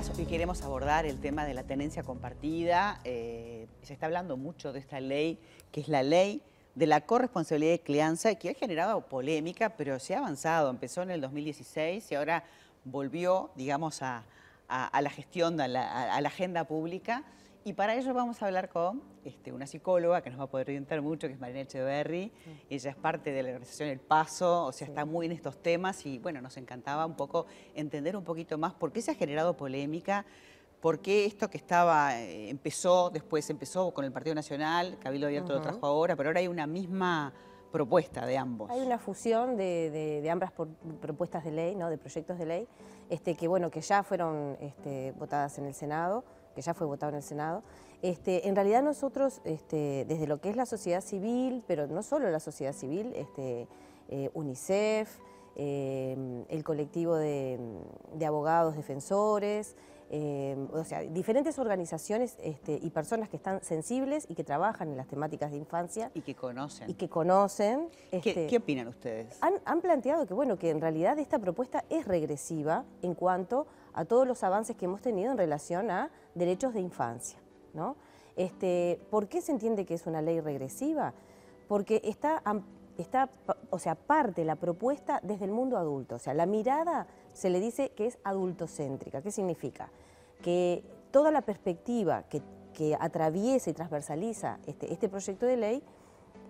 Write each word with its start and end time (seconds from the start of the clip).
días. 0.00 0.18
Hoy 0.18 0.26
queremos 0.26 0.62
abordar 0.62 1.06
el 1.06 1.18
tema 1.20 1.44
de 1.46 1.54
la 1.54 1.62
tenencia 1.62 2.02
compartida. 2.02 3.00
Eh, 3.04 3.66
se 3.82 3.94
está 3.94 4.06
hablando 4.06 4.36
mucho 4.36 4.72
de 4.72 4.78
esta 4.78 5.00
ley, 5.00 5.38
que 5.72 5.80
es 5.80 5.88
la 5.88 6.02
ley 6.02 6.42
de 6.74 6.86
la 6.86 7.00
corresponsabilidad 7.00 7.72
de 7.72 7.80
crianza, 7.80 8.34
que 8.34 8.50
ha 8.50 8.54
generado 8.54 9.00
polémica, 9.08 9.70
pero 9.70 9.98
se 9.98 10.14
ha 10.14 10.18
avanzado. 10.18 10.68
Empezó 10.68 11.02
en 11.02 11.12
el 11.12 11.20
2016 11.22 12.10
y 12.10 12.14
ahora 12.14 12.44
volvió, 12.84 13.50
digamos, 13.54 14.02
a, 14.02 14.24
la 14.68 15.10
gestión, 15.10 15.60
a 15.60 15.68
la, 15.68 16.16
agenda 16.16 16.64
pública. 16.64 17.22
Y 17.66 17.72
para 17.72 17.96
ello 17.96 18.14
vamos 18.14 18.40
a 18.40 18.46
hablar 18.46 18.68
con 18.68 19.02
este, 19.24 19.50
una 19.50 19.66
psicóloga 19.66 20.22
que 20.22 20.30
nos 20.30 20.38
va 20.38 20.44
a 20.44 20.46
poder 20.46 20.68
orientar 20.68 21.02
mucho, 21.02 21.26
que 21.26 21.32
es 21.32 21.40
Marina 21.40 21.62
Echeverry. 21.62 22.32
Ella 22.70 22.90
es 22.90 22.96
parte 22.96 23.32
de 23.32 23.42
la 23.42 23.48
organización 23.48 23.88
El 23.88 23.98
Paso, 23.98 24.66
o 24.66 24.70
sea, 24.70 24.86
está 24.86 25.04
muy 25.04 25.26
en 25.26 25.32
estos 25.32 25.60
temas 25.60 26.06
y 26.06 26.20
bueno, 26.20 26.40
nos 26.40 26.56
encantaba 26.58 27.04
un 27.04 27.16
poco 27.16 27.46
entender 27.74 28.16
un 28.16 28.22
poquito 28.22 28.56
más 28.56 28.72
por 28.72 28.92
qué 28.92 29.02
se 29.02 29.10
ha 29.10 29.14
generado 29.16 29.56
polémica, 29.56 30.24
por 30.80 31.00
qué 31.00 31.24
esto 31.24 31.50
que 31.50 31.56
estaba, 31.56 32.16
eh, 32.20 32.50
empezó, 32.50 33.10
después 33.10 33.50
empezó 33.50 33.92
con 33.92 34.04
el 34.04 34.12
Partido 34.12 34.36
Nacional, 34.36 34.96
Cabildo 35.00 35.26
Abierto 35.26 35.52
lo 35.52 35.60
trajo 35.60 35.84
ahora, 35.88 36.14
pero 36.14 36.28
ahora 36.28 36.38
hay 36.38 36.46
una 36.46 36.68
misma 36.68 37.32
propuesta 37.72 38.26
de 38.26 38.38
ambos. 38.38 38.70
Hay 38.70 38.82
una 38.82 38.98
fusión 39.00 39.56
de, 39.56 40.28
ambas 40.30 40.52
propuestas 41.00 41.42
de 41.42 41.50
ley, 41.50 41.74
¿no? 41.74 41.90
de 41.90 41.98
proyectos 41.98 42.38
de 42.38 42.46
ley, 42.46 42.68
este, 43.10 43.34
que, 43.34 43.48
bueno, 43.48 43.72
que 43.72 43.80
ya 43.80 44.04
fueron 44.04 44.56
este, 44.60 45.10
votadas 45.18 45.58
en 45.58 45.66
el 45.66 45.74
Senado 45.74 46.22
que 46.56 46.62
ya 46.62 46.74
fue 46.74 46.86
votado 46.86 47.10
en 47.10 47.16
el 47.16 47.22
Senado, 47.22 47.62
este, 48.02 48.48
en 48.48 48.56
realidad 48.56 48.82
nosotros, 48.82 49.40
este, 49.44 50.04
desde 50.08 50.26
lo 50.26 50.40
que 50.40 50.50
es 50.50 50.56
la 50.56 50.66
sociedad 50.66 51.02
civil, 51.02 51.62
pero 51.66 51.86
no 51.86 52.02
solo 52.02 52.30
la 52.30 52.40
sociedad 52.40 52.72
civil, 52.72 53.12
este, 53.14 53.68
eh, 54.08 54.30
UNICEF, 54.34 55.18
eh, 55.56 56.44
el 56.48 56.64
colectivo 56.64 57.16
de, 57.16 57.58
abogados 58.26 58.76
defensores, 58.76 59.76
eh, 60.10 60.56
o 60.72 60.84
sea, 60.84 61.00
diferentes 61.00 61.58
organizaciones 61.58 62.36
este, 62.40 62.78
y 62.80 62.90
personas 62.90 63.28
que 63.28 63.36
están 63.36 63.62
sensibles 63.62 64.26
y 64.28 64.34
que 64.34 64.44
trabajan 64.44 64.88
en 64.90 64.96
las 64.96 65.08
temáticas 65.08 65.50
de 65.50 65.56
infancia. 65.56 66.10
Y 66.14 66.20
que 66.20 66.34
conocen. 66.34 66.88
Y 66.88 66.94
que 66.94 67.08
conocen. 67.08 67.88
¿Qué, 68.10 68.46
¿Qué, 68.48 68.56
opinan 68.56 68.88
ustedes? 68.88 69.38
Han, 69.40 69.54
han, 69.64 69.80
planteado 69.80 70.26
que, 70.26 70.34
bueno, 70.34 70.58
que 70.58 70.70
en 70.70 70.80
realidad 70.80 71.18
esta 71.18 71.38
propuesta 71.38 71.84
es 71.90 72.06
regresiva 72.06 72.84
en 73.02 73.14
cuanto 73.14 73.66
a 73.94 74.04
todos 74.04 74.28
los 74.28 74.44
avances 74.44 74.76
que 74.76 74.84
hemos 74.84 75.00
tenido 75.00 75.32
en 75.32 75.38
relación 75.38 75.90
a 75.90 76.10
derechos 76.36 76.74
de 76.74 76.80
infancia. 76.80 77.38
¿no? 77.74 77.96
Este, 78.36 79.00
¿Por 79.10 79.28
qué 79.28 79.40
se 79.40 79.52
entiende 79.52 79.84
que 79.84 79.94
es 79.94 80.06
una 80.06 80.22
ley 80.22 80.40
regresiva? 80.40 81.14
Porque 81.68 82.00
está, 82.04 82.42
está, 82.98 83.30
o 83.70 83.78
sea, 83.78 83.94
parte 83.94 84.44
la 84.44 84.56
propuesta 84.56 85.20
desde 85.22 85.46
el 85.46 85.50
mundo 85.50 85.76
adulto. 85.76 86.16
O 86.16 86.18
sea, 86.18 86.34
la 86.34 86.46
mirada 86.46 87.06
se 87.32 87.50
le 87.50 87.60
dice 87.60 87.90
que 87.90 88.06
es 88.06 88.18
adultocéntrica. 88.24 89.22
¿Qué 89.22 89.30
significa? 89.30 89.90
Que 90.42 90.84
toda 91.10 91.30
la 91.30 91.42
perspectiva 91.42 92.24
que, 92.24 92.42
atraviesa 93.00 93.70
y 93.70 93.72
transversaliza 93.72 94.58
este, 94.66 94.92
este 94.92 95.08
proyecto 95.08 95.46
de 95.46 95.56
ley 95.56 95.82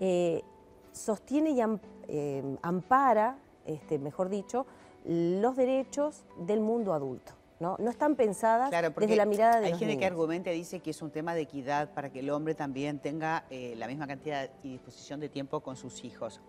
eh, 0.00 0.42
sostiene 0.90 1.50
y 1.50 1.60
eh, 2.08 2.56
ampara, 2.62 3.38
este, 3.64 4.00
mejor 4.00 4.28
dicho, 4.28 4.66
los 5.04 5.54
derechos 5.54 6.24
del 6.36 6.58
mundo 6.60 6.94
adulto. 6.94 7.32
¿No? 7.60 7.76
No 7.78 7.90
están 7.90 8.16
pensadas 8.16 8.70
desde 8.70 9.16
la 9.16 9.26
mirada 9.26 9.60
de 9.60 9.66
hay 9.66 9.70
los 9.72 9.78
gente 9.78 9.98
que 9.98 10.06
argumenta 10.06 10.52
y 10.52 10.56
dice 10.58 10.80
que 10.80 10.90
es 10.90 11.02
un 11.02 11.10
tema 11.10 11.34
de 11.34 11.42
equidad 11.42 11.92
para 11.94 12.10
que 12.10 12.20
el 12.20 12.30
hombre 12.30 12.54
también 12.54 12.98
tenga 12.98 13.44
eh, 13.50 13.74
la 13.76 13.86
misma 13.86 14.06
cantidad 14.06 14.50
y 14.62 14.72
disposición 14.72 15.20
de 15.20 15.28
tiempo 15.28 15.60
con 15.60 15.76
sus 15.76 16.04
hijos. 16.04 16.40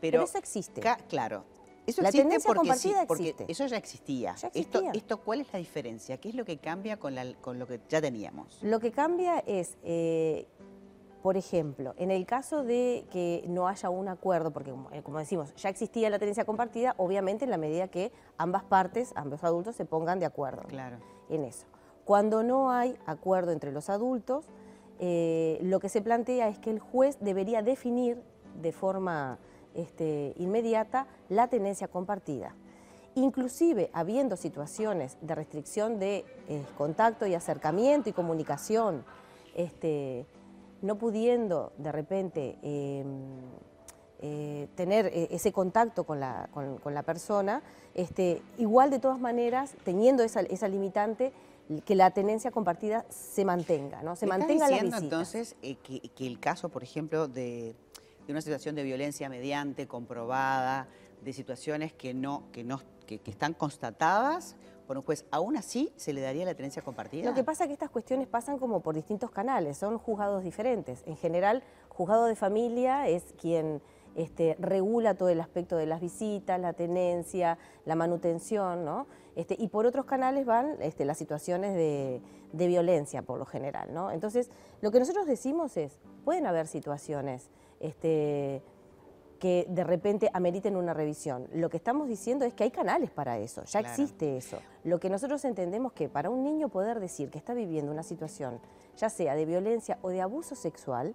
Pero, 0.00 0.22
eso 0.22 0.38
existe. 0.38 0.80
claro. 1.08 1.44
Eso 1.86 2.00
la 2.00 2.08
existe 2.08 2.40
porque, 2.46 2.74
sí, 2.76 2.94
porque 3.06 3.34
eso 3.46 3.66
ya 3.66 3.76
existía. 3.76 4.34
Esto, 4.54 4.82
esto, 4.94 5.18
¿Cuál 5.18 5.42
es 5.42 5.52
la 5.52 5.58
diferencia? 5.58 6.16
¿Qué 6.16 6.30
es 6.30 6.34
lo 6.34 6.44
que 6.44 6.56
cambia 6.56 6.98
con, 6.98 7.14
la, 7.14 7.34
con 7.42 7.58
lo 7.58 7.66
que 7.66 7.78
ya 7.88 8.00
teníamos? 8.00 8.58
Lo 8.62 8.80
que 8.80 8.90
cambia 8.90 9.40
es 9.40 9.76
eh, 9.82 10.46
por 11.24 11.38
ejemplo, 11.38 11.94
en 11.96 12.10
el 12.10 12.26
caso 12.26 12.64
de 12.64 13.06
que 13.10 13.46
no 13.48 13.66
haya 13.66 13.88
un 13.88 14.08
acuerdo, 14.08 14.50
porque 14.50 14.72
como, 14.72 14.90
eh, 14.90 15.22
decimos, 15.22 15.54
ya 15.54 15.70
existía 15.70 16.10
la 16.10 16.18
tenencia 16.18 16.44
compartida, 16.44 16.94
obviamente 16.98 17.46
en 17.46 17.50
la 17.50 17.56
medida 17.56 17.88
que 17.88 18.12
ambas 18.36 18.62
partes, 18.62 19.10
ambos 19.16 19.42
adultos, 19.42 19.74
se 19.74 19.86
pongan 19.86 20.18
de 20.18 20.26
acuerdo 20.26 20.60
en 21.30 21.44
eso. 21.44 21.66
Cuando 22.04 22.42
no 22.42 22.70
hay 22.70 22.98
acuerdo 23.06 23.52
entre 23.52 23.72
los 23.72 23.88
adultos, 23.88 24.44
eh, 24.98 25.58
lo 25.62 25.80
que 25.80 25.88
se 25.88 26.02
plantea 26.02 26.48
es 26.48 26.58
que 26.58 26.68
el 26.68 26.78
juez 26.78 27.16
debería 27.20 27.62
definir 27.62 28.22
de 28.60 28.72
forma 28.72 29.38
este, 29.72 30.34
inmediata 30.36 31.06
la 31.30 31.48
tenencia 31.48 31.88
compartida. 31.88 32.54
Inclusive, 33.14 33.88
habiendo 33.94 34.36
situaciones 34.36 35.16
de 35.22 35.34
restricción 35.34 35.98
de 35.98 36.26
eh, 36.48 36.62
contacto 36.76 37.26
y 37.26 37.34
acercamiento 37.34 38.10
y 38.10 38.12
comunicación, 38.12 39.06
este, 39.54 40.26
no 40.84 40.98
pudiendo 40.98 41.72
de 41.78 41.90
repente 41.90 42.58
em, 42.62 43.06
eh, 44.20 44.68
tener 44.74 45.06
eh, 45.06 45.28
ese 45.30 45.50
contacto 45.50 46.04
con 46.04 46.20
la, 46.20 46.48
con, 46.52 46.94
la 46.94 47.02
persona, 47.02 47.62
este, 47.94 48.42
igual 48.58 48.90
de 48.90 48.98
todas 48.98 49.18
maneras, 49.18 49.74
teniendo 49.82 50.22
esa, 50.22 50.40
esa, 50.42 50.68
limitante, 50.68 51.32
que 51.86 51.94
la 51.94 52.10
tenencia 52.10 52.50
compartida 52.50 53.06
se 53.08 53.46
mantenga, 53.46 54.02
¿no? 54.02 54.14
Se 54.14 54.26
mantenga 54.26 54.68
la 54.68 54.78
visita. 54.80 54.98
entonces 54.98 55.56
eh, 55.62 55.76
que, 55.76 56.00
que, 56.00 56.26
el 56.26 56.38
caso, 56.38 56.68
por 56.68 56.82
ejemplo, 56.82 57.28
de, 57.28 57.74
de, 58.26 58.32
una 58.32 58.42
situación 58.42 58.74
de 58.74 58.82
violencia 58.82 59.30
mediante, 59.30 59.88
comprobada, 59.88 60.86
de 61.22 61.32
situaciones 61.32 61.94
que 61.94 62.12
no, 62.12 62.44
que 62.52 62.62
no 62.62 62.80
que, 63.06 63.20
están 63.24 63.54
constatadas 63.54 64.56
por 64.86 64.96
un 64.96 65.02
juez, 65.02 65.24
¿aún 65.30 65.56
así 65.56 65.92
se 65.96 66.12
le 66.12 66.20
daría 66.20 66.44
la 66.44 66.54
tenencia 66.54 66.82
compartida? 66.82 67.28
Lo 67.28 67.34
que 67.34 67.44
pasa 67.44 67.64
es 67.64 67.68
que 67.68 67.74
estas 67.74 67.90
cuestiones 67.90 68.28
pasan 68.28 68.58
como 68.58 68.80
por 68.80 68.94
distintos 68.94 69.30
canales, 69.30 69.76
son 69.78 69.98
juzgados 69.98 70.44
diferentes. 70.44 71.02
En 71.06 71.16
general, 71.16 71.62
juzgado 71.88 72.26
de 72.26 72.36
familia 72.36 73.08
es 73.08 73.34
quien 73.40 73.80
este, 74.14 74.56
regula 74.60 75.14
todo 75.14 75.28
el 75.28 75.40
aspecto 75.40 75.76
de 75.76 75.86
las 75.86 76.00
visitas, 76.00 76.60
la 76.60 76.72
tenencia, 76.72 77.58
la 77.84 77.94
manutención, 77.94 78.84
¿no? 78.84 79.06
Este, 79.34 79.56
y 79.58 79.68
por 79.68 79.86
otros 79.86 80.04
canales 80.04 80.46
van 80.46 80.76
este, 80.80 81.04
las 81.04 81.18
situaciones 81.18 81.74
de, 81.74 82.20
de, 82.52 82.66
violencia, 82.68 83.22
por 83.22 83.38
lo 83.38 83.46
general, 83.46 83.92
¿no? 83.92 84.12
Entonces, 84.12 84.50
lo 84.80 84.92
que 84.92 85.00
nosotros 85.00 85.26
decimos 85.26 85.76
es, 85.76 85.98
pueden 86.24 86.46
haber 86.46 86.68
situaciones 86.68 87.50
este, 87.80 88.62
que 89.44 89.66
de 89.68 89.84
repente 89.84 90.30
ameriten 90.32 90.74
una 90.74 90.94
revisión. 90.94 91.48
Lo 91.52 91.68
que 91.68 91.76
estamos 91.76 92.08
diciendo 92.08 92.46
es 92.46 92.54
que 92.54 92.64
hay 92.64 92.70
canales 92.70 93.10
para 93.10 93.36
eso, 93.36 93.62
ya 93.64 93.80
existe 93.80 94.38
eso. 94.38 94.56
Lo 94.84 94.98
que 94.98 95.10
nosotros 95.10 95.44
entendemos 95.44 95.92
que 95.92 96.08
para 96.08 96.30
un 96.30 96.42
niño 96.42 96.70
poder 96.70 96.98
decir 96.98 97.28
que 97.28 97.36
está 97.36 97.52
viviendo 97.52 97.92
una 97.92 98.02
situación, 98.02 98.58
ya 98.96 99.10
sea 99.10 99.34
de 99.34 99.44
violencia 99.44 99.98
o 100.00 100.08
de 100.08 100.22
abuso 100.22 100.54
sexual, 100.54 101.14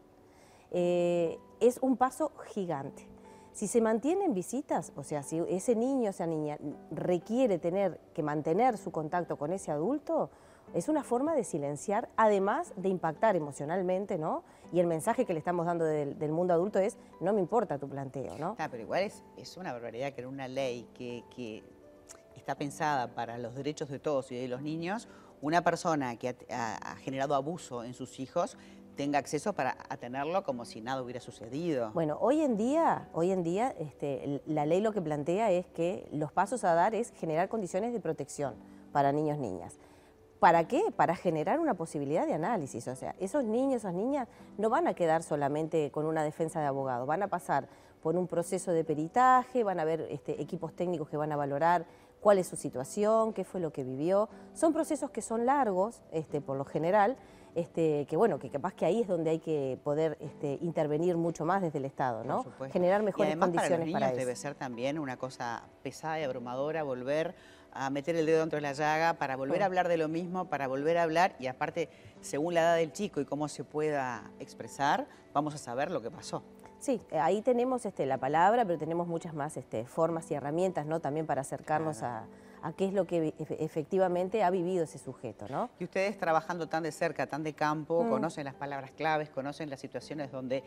eh, 0.69 1.39
es 1.59 1.79
un 1.81 1.97
paso 1.97 2.31
gigante. 2.53 3.07
Si 3.51 3.66
se 3.66 3.81
mantienen 3.81 4.35
visitas, 4.35 4.91
o 4.95 5.01
sea, 5.01 5.23
si 5.23 5.39
ese 5.50 5.75
niño 5.75 6.06
o 6.06 6.09
esa 6.12 6.28
niña 6.28 6.59
requiere 6.91 7.57
tener 7.57 8.00
que 8.13 8.22
mantener 8.22 8.78
su 8.78 8.91
contacto 8.91 9.38
con 9.38 9.53
ese 9.53 9.72
adulto, 9.72 10.29
es 10.74 10.90
una 10.90 11.03
forma 11.03 11.35
de 11.35 11.44
silenciar, 11.44 12.09
además 12.16 12.74
de 12.75 12.90
impactar 12.90 13.35
emocionalmente, 13.35 14.18
¿no? 14.18 14.44
Y 14.72 14.80
el 14.80 14.88
mensaje 14.88 15.25
que 15.25 15.34
le 15.34 15.40
estamos 15.40 15.66
dando 15.66 15.85
del, 15.85 16.31
mundo 16.31 16.53
adulto 16.53 16.80
es, 16.80 16.97
no 17.19 17.34
me 17.34 17.40
importa 17.40 17.78
tu 17.80 17.90
planteo, 17.90 18.38
¿no? 18.38 18.56
Ah, 18.59 18.68
pero 18.69 18.84
igual 18.84 19.03
es, 19.03 19.24
es 19.38 19.57
una 19.57 19.74
barbaridad 19.74 20.13
que 20.13 20.22
en 20.22 20.28
una 20.28 20.47
ley 20.47 20.88
que, 20.94 21.24
que, 21.35 21.63
está 22.35 22.56
pensada 22.56 23.13
para 23.13 23.38
los 23.38 23.53
derechos 23.53 23.90
de 23.90 24.00
todos 24.00 24.31
y 24.31 24.35
de 24.35 24.47
los 24.47 24.62
niños, 24.62 25.07
una 25.41 25.62
persona 25.62 26.16
que 26.16 26.35
ha, 26.50 26.96
generado 26.97 27.36
abuso 27.36 27.84
en 27.84 27.94
sus 27.94 28.19
hijos 28.19 28.57
tenga 28.96 29.19
acceso 29.19 29.53
para 29.53 29.75
tenerlo 30.00 30.44
como 30.44 30.66
si 30.66 30.81
nada 30.81 31.01
hubiera 31.01 31.19
sucedido. 31.19 31.91
Bueno, 31.94 32.18
hoy 32.19 32.41
en 32.41 32.57
día, 32.57 33.07
hoy 33.13 33.31
en 33.31 33.44
día 33.44 33.75
este, 33.78 34.42
la 34.45 34.65
ley 34.65 34.81
lo 34.81 34.92
que 34.92 35.01
plantea 35.01 35.51
es 35.51 35.68
que 35.68 36.07
los 36.12 36.31
pasos 36.31 36.63
a 36.63 36.74
dar 36.74 36.95
es 36.95 37.12
generar 37.12 37.50
condiciones 37.50 37.94
de 37.94 38.00
protección 38.00 38.56
para 38.92 39.12
niños 39.12 39.38
y 39.38 39.42
niñas. 39.42 39.77
¿Para 40.39 40.68
qué? 40.68 40.81
Para 40.95 41.15
generar 41.15 41.59
una 41.59 41.74
posibilidad 41.74 42.25
de 42.25 42.33
análisis. 42.33 42.88
O 42.88 42.95
sea, 42.95 43.15
esos 43.19 43.44
niños, 43.44 43.81
esas 43.81 43.94
niñas 43.94 44.27
no 44.57 44.69
van 44.69 44.88
a 44.88 44.94
quedar 44.94 45.21
solamente 45.21 45.91
con 45.91 46.06
una 46.06 46.24
defensa 46.24 46.62
de 46.62 46.68
abogado, 46.68 47.06
van 47.06 47.24
a 47.24 47.27
pasar 47.27 47.68
por 48.01 48.15
un 48.15 48.27
proceso 48.27 48.71
de 48.71 48.86
peritaje, 48.86 49.63
van 49.63 49.80
a 49.80 49.81
haber 49.81 50.01
este, 50.09 50.41
equipos 50.41 50.74
técnicos 50.74 51.09
que 51.09 51.18
van 51.18 51.31
a 51.33 51.36
valorar 51.36 51.86
cuál 52.21 52.38
es 52.38 52.47
su 52.47 52.56
situación, 52.56 53.33
qué 53.33 53.44
fue 53.44 53.59
lo 53.59 53.71
que 53.71 53.83
vivió. 53.83 54.30
Son 54.53 54.74
procesos 54.74 55.12
que 55.12 55.21
son 55.21 55.45
largos, 55.45 56.01
este, 56.12 56.39
por 56.39 56.57
lo 56.57 56.63
general, 56.63 57.18
este, 57.56 58.06
que 58.07 58.15
bueno, 58.15 58.39
que 58.39 58.50
capaz 58.50 58.74
que 58.74 58.86
ahí 58.86 59.01
es 59.01 59.07
donde 59.07 59.31
hay 59.31 59.39
que 59.39 59.80
poder 59.83 60.18
este, 60.21 60.57
intervenir 60.62 61.18
mucho 61.18 61.45
más 61.45 61.62
desde 61.62 61.80
el 61.80 61.86
Estado, 61.86 62.24
¿no? 62.24 62.45
Generar 62.71 63.03
mejores 63.03 63.36
condiciones 63.36 63.91
para, 63.91 64.09
los 64.09 64.18
debe 64.18 64.36
ser 64.36 64.56
también 64.56 65.00
una 65.00 65.18
cosa 65.18 65.63
pesada 65.81 66.19
y 66.19 66.24
abrumadora 66.24 66.83
volver 66.83 67.36
a 67.74 67.89
meter 67.89 68.16
el 68.16 68.25
dedo 68.25 68.39
dentro 68.42 68.57
de 68.57 68.62
la 68.62 68.74
llaga 68.74 69.13
para 69.13 69.36
volver 69.36 69.62
a 69.63 69.66
hablar 69.66 69.88
de 69.88 69.98
lo 69.98 70.07
mismo, 70.07 70.45
para 70.45 70.68
volver 70.68 70.98
a 70.98 71.04
hablar 71.04 71.36
y 71.39 71.48
aparte, 71.48 71.89
según 72.21 72.54
la 72.54 72.62
edad 72.62 72.75
del 72.75 72.92
chico 72.92 73.21
y 73.21 73.25
cómo 73.25 73.48
se 73.48 73.63
pueda 73.63 74.31
expresar, 74.39 75.07
vamos 75.33 75.56
a 75.56 75.57
saber 75.57 75.92
lo 75.92 76.01
que 76.01 76.12
pasó. 76.12 76.44
Sí, 76.80 77.01
ahí 77.12 77.42
tenemos 77.42 77.86
este, 77.86 78.06
la 78.06 78.18
palabra, 78.18 78.63
pero 78.66 78.80
tenemos 78.80 79.07
muchas 79.07 79.33
más 79.33 79.57
este, 79.57 79.86
formas 79.86 80.31
y 80.31 80.36
herramientas 80.36 80.86
¿no? 80.86 81.01
también 81.01 81.25
para 81.25 81.42
acercarnos 81.42 82.04
a, 82.04 82.25
a 82.62 82.74
qué 82.74 82.86
es 82.86 82.94
lo 82.94 83.06
que 83.06 83.33
efectivamente 83.38 84.44
ha 84.44 84.50
vivido 84.50 84.83
ese 84.83 84.98
sujeto, 84.98 85.48
¿no? 85.50 85.69
Y 85.80 85.83
ustedes 85.83 86.18
trabajando 86.18 86.68
tan 86.68 86.83
de 86.83 86.92
cerca, 86.92 87.27
tan 87.27 87.44
de 87.44 87.54
campo, 87.54 88.04
mm. 88.04 88.10
conocen 88.10 88.45
las 88.45 88.56
palabras 88.56 88.92
claves, 88.92 89.30
conocen 89.30 89.69
las 89.69 89.80
situaciones 89.80 90.31
donde 90.31 90.63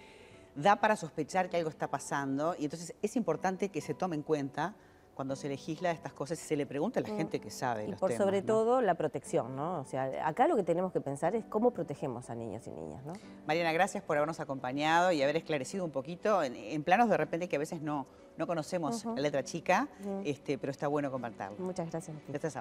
da 0.54 0.76
para 0.76 0.96
sospechar 0.96 1.48
que 1.48 1.56
algo 1.56 1.70
está 1.70 1.88
pasando 1.88 2.54
y 2.58 2.64
entonces 2.64 2.94
es 3.00 3.16
importante 3.16 3.70
que 3.70 3.80
se 3.80 3.94
tome 3.94 4.16
en 4.16 4.22
cuenta 4.22 4.74
cuando 5.14 5.36
se 5.36 5.48
legisla 5.48 5.90
estas 5.90 6.12
cosas 6.12 6.42
y 6.42 6.46
se 6.46 6.56
le 6.56 6.66
pregunta 6.66 7.00
a 7.00 7.02
la 7.02 7.12
mm. 7.12 7.16
gente 7.16 7.40
que 7.40 7.50
sabe. 7.50 7.86
Y 7.88 7.92
por 7.94 8.12
sobre 8.12 8.42
todo 8.42 8.80
la 8.80 8.94
protección, 8.94 9.54
¿no? 9.54 9.80
O 9.80 9.84
sea, 9.84 10.26
acá 10.26 10.48
lo 10.48 10.56
que 10.56 10.62
tenemos 10.62 10.92
que 10.92 11.00
pensar 11.00 11.34
es 11.34 11.44
cómo 11.44 11.70
protegemos 11.72 12.30
a 12.30 12.34
niños 12.34 12.66
y 12.66 12.70
niñas, 12.70 13.04
¿no? 13.04 13.12
Mariana, 13.46 13.72
gracias 13.72 14.02
por 14.02 14.16
habernos 14.16 14.40
acompañado 14.40 15.12
y 15.12 15.22
haber 15.22 15.36
esclarecido 15.36 15.84
un 15.84 15.90
poquito 15.90 16.42
en, 16.42 16.82
planos 16.82 17.08
de 17.08 17.16
repente 17.16 17.48
que 17.48 17.56
a 17.56 17.58
veces 17.58 17.80
no, 17.80 18.06
no 18.36 18.46
conocemos 18.46 19.04
la 19.04 19.20
letra 19.20 19.44
chica, 19.44 19.88
este, 20.24 20.58
pero 20.58 20.70
está 20.70 20.88
bueno 20.88 21.10
compartirlo. 21.10 21.56
Muchas 21.58 21.90
gracias. 21.90 22.16
Gracias 22.28 22.56
a 22.56 22.60